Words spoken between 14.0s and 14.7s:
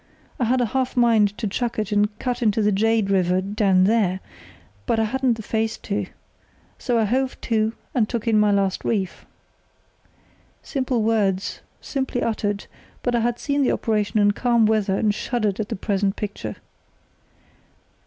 in calm